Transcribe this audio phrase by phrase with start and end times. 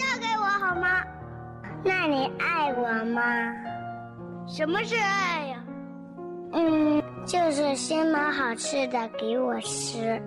[0.00, 0.88] 嫁给我好吗？
[1.84, 3.22] 那你爱我吗？
[4.46, 5.62] 什么是爱呀？
[6.52, 10.20] 嗯，就是先买好吃的给我吃，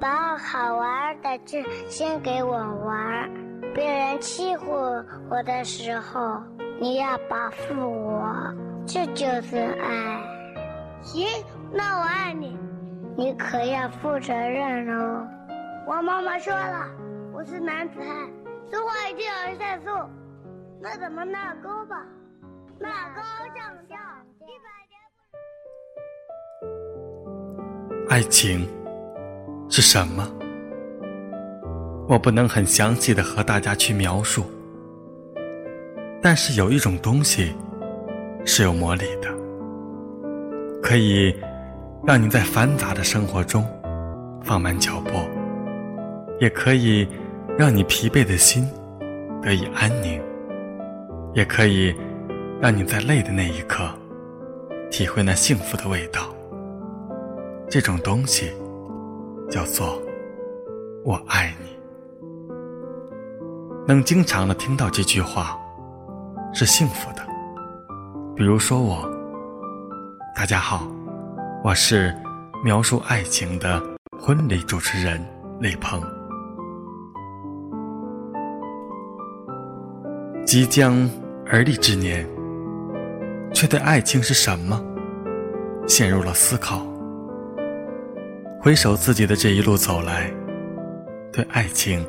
[0.00, 3.30] 把好玩的就先给我玩。
[3.74, 4.72] 别人欺负
[5.28, 6.40] 我的时候，
[6.80, 8.32] 你要保护我，
[8.86, 10.22] 这就是爱。
[11.02, 11.26] 行，
[11.70, 12.58] 那我爱你，
[13.14, 15.28] 你可要负责任哦。
[15.86, 16.88] 我妈妈说了，
[17.34, 18.28] 我是男子汉，
[18.70, 19.88] 说话一定要算数。
[20.80, 22.04] 那咱们纳钩吧，
[22.78, 23.20] 纳钩
[23.54, 23.96] 上吊，
[24.40, 24.98] 一百年。
[28.08, 28.68] 爱情
[29.68, 30.28] 是什么？
[32.08, 34.44] 我不能很详细的和大家去描述，
[36.22, 37.54] 但是有一种东西
[38.44, 39.28] 是有魔力的，
[40.82, 41.34] 可以
[42.04, 43.64] 让你在繁杂的生活中
[44.42, 45.10] 放慢脚步，
[46.38, 47.08] 也可以
[47.58, 48.68] 让你疲惫的心
[49.42, 50.20] 得以安宁。
[51.34, 51.94] 也可以
[52.62, 53.86] 让你在累的那一刻
[54.90, 56.34] 体会那幸福的味道。
[57.68, 58.50] 这种东西
[59.50, 60.00] 叫做
[61.04, 61.76] “我爱你”。
[63.86, 65.58] 能经常的听到这句话
[66.54, 67.22] 是幸福的。
[68.34, 69.06] 比如说我，
[70.34, 70.88] 大家好，
[71.62, 72.16] 我是
[72.64, 73.82] 描述爱情的
[74.18, 75.22] 婚礼主持人
[75.60, 76.00] 李鹏，
[80.46, 81.10] 即将。
[81.48, 82.28] 而立之年，
[83.54, 84.84] 却对爱情是什么
[85.86, 86.84] 陷入了思考。
[88.60, 90.28] 回首自己的这一路走来，
[91.32, 92.04] 对爱情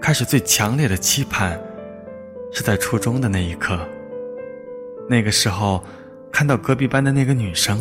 [0.00, 1.56] 开始最强烈的期盼，
[2.50, 3.78] 是在初中的那一刻。
[5.08, 5.84] 那个时候，
[6.32, 7.80] 看到隔壁班的那个女生，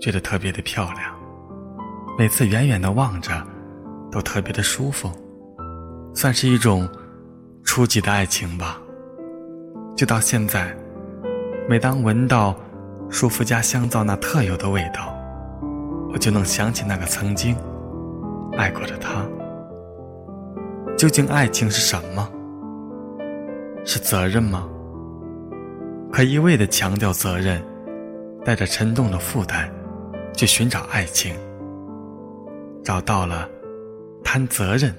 [0.00, 1.18] 觉得特别的漂亮，
[2.16, 3.44] 每次远远的望着，
[4.12, 5.10] 都特别的舒服，
[6.14, 6.88] 算是一种
[7.78, 8.82] 初级的爱情吧。
[9.96, 10.76] 就到现在，
[11.68, 12.52] 每当闻到
[13.08, 15.16] 舒肤佳香皂那特有的味道，
[16.12, 17.56] 我就能想起那个曾经
[18.56, 19.24] 爱过的他。
[20.96, 22.28] 究竟爱情是什么？
[23.84, 24.68] 是责任吗？
[26.10, 27.62] 可一味的强调责任，
[28.44, 29.72] 带着沉重的负担
[30.32, 31.32] 去寻找爱情，
[32.82, 33.48] 找到了，
[34.24, 34.92] 谈责任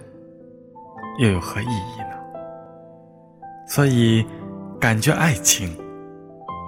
[1.20, 2.19] 又有何意义呢？
[3.70, 4.26] 所以。
[4.80, 5.78] 感觉爱情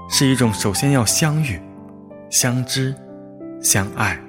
[0.10, 1.58] 是一种首先要相遇、
[2.30, 2.94] 相知、
[3.62, 4.20] 相爱，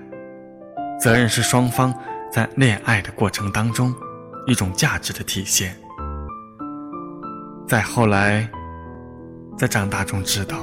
[1.00, 1.93] 责任是双方
[2.31, 3.93] 在恋爱的过程当中
[4.47, 5.75] 一种价值的体现。
[7.66, 8.49] 再后来，
[9.59, 10.56] 在长大中知道，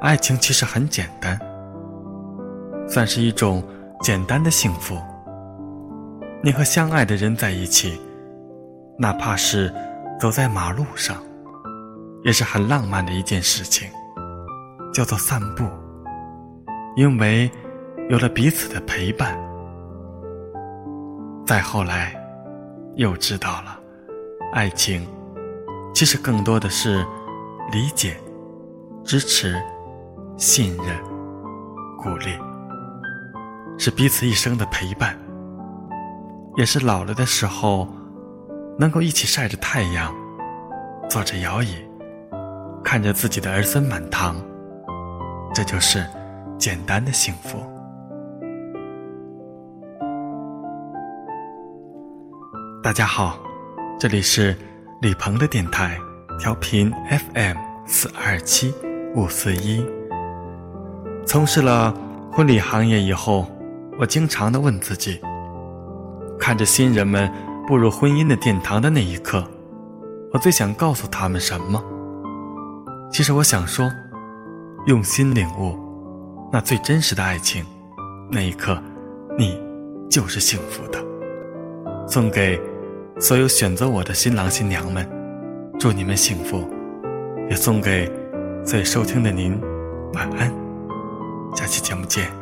[0.00, 1.36] 爱情其实很简单，
[2.88, 3.60] 算是一种
[4.00, 4.96] 简单的幸福。
[6.40, 8.00] 你和相爱的人在一起，
[8.96, 9.74] 哪怕是
[10.18, 11.16] 走在马路上。
[12.24, 13.88] 也是很浪漫的一件事情，
[14.92, 15.64] 叫做散步。
[16.96, 17.48] 因为
[18.10, 19.38] 有了彼此的陪伴，
[21.46, 22.12] 再后来
[22.96, 23.78] 又知道了，
[24.52, 25.06] 爱情
[25.94, 27.06] 其实更多的是
[27.70, 28.16] 理解、
[29.04, 29.54] 支持、
[30.36, 30.98] 信任、
[32.02, 32.36] 鼓励，
[33.78, 35.16] 是彼此一生的陪伴，
[36.56, 37.88] 也是老了的时候
[38.80, 40.14] 能够一起晒着太阳，
[41.10, 41.74] 坐着摇椅。
[42.84, 44.36] 看着自己的儿孙满堂，
[45.52, 46.06] 这就是
[46.56, 47.58] 简单的幸福。
[52.80, 53.36] 大家好，
[53.98, 54.56] 这里是
[55.02, 55.98] 李鹏的电台，
[56.38, 56.88] 调频
[57.34, 58.72] FM 四二七
[59.16, 59.84] 五四一。
[61.26, 61.92] 从事了
[62.32, 63.50] 婚礼行业以后，
[63.98, 65.20] 我经常的问自己：
[66.38, 67.28] 看着新人们
[67.68, 69.46] 步入婚姻的殿堂的那一刻，
[70.32, 71.84] 我最想告诉他们什么？
[73.12, 73.86] 其实我想说，
[74.86, 75.78] 用心领悟
[76.50, 77.62] 那最真实的爱情，
[78.30, 78.82] 那一刻，
[79.36, 79.62] 你
[80.08, 80.98] 就是幸福的。
[82.06, 82.58] 送给
[83.20, 85.06] 所有选择我的新郎新娘们，
[85.78, 86.66] 祝你们幸福。
[87.50, 88.10] 也送给
[88.64, 89.60] 在收听的您，
[90.14, 90.50] 晚安。
[91.54, 92.37] 下期节目见。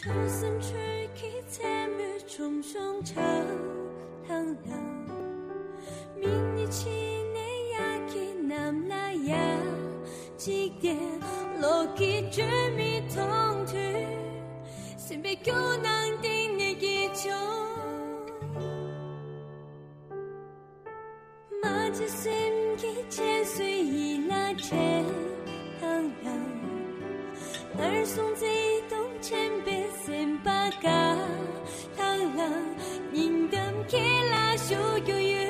[0.00, 0.74] 重生去
[1.20, 3.16] 给残余重生成
[4.28, 4.78] 唐郎
[6.14, 6.88] 明月清
[7.34, 7.80] 泪呀。
[8.14, 9.36] 给那么呀。
[10.36, 10.96] 几点
[11.60, 12.44] 落给绝
[12.76, 13.76] 密同去
[14.96, 15.50] 心被勾
[15.82, 17.28] 难定也依旧
[21.60, 22.32] 马蹄声
[22.76, 24.76] 给切碎一拉扯
[25.80, 25.90] 唐
[26.22, 26.58] 郎
[27.78, 28.46] 儿孙自
[28.88, 29.57] 动牵
[33.92, 34.00] ke
[34.30, 35.46] la shu gyu yu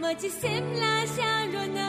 [0.00, 1.88] ma ji sem la sha ro na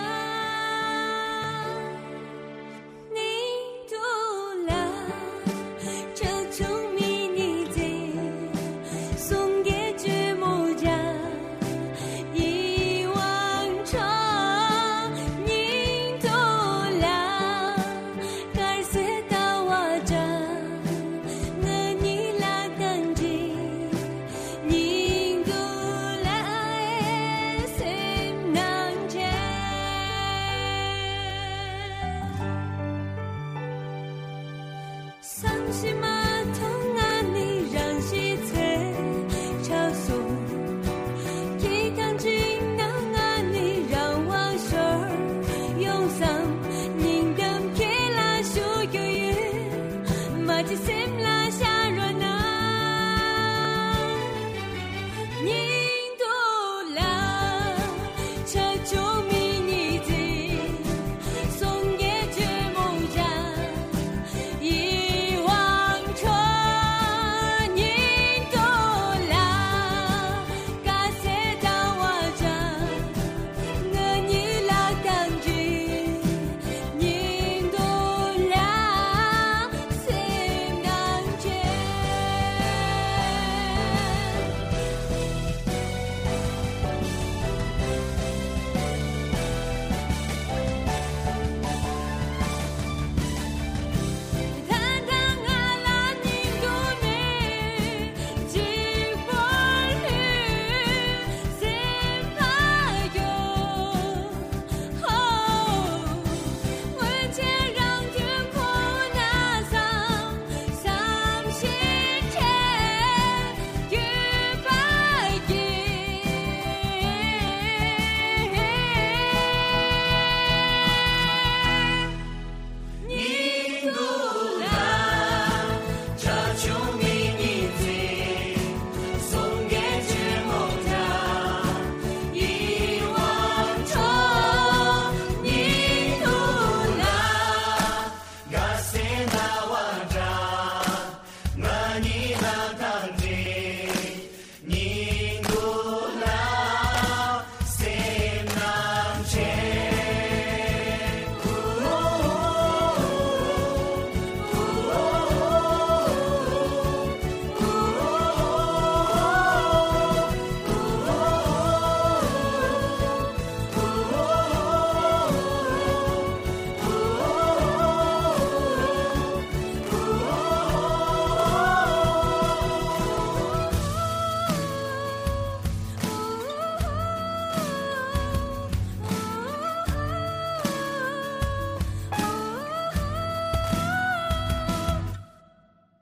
[35.82, 36.11] próxima.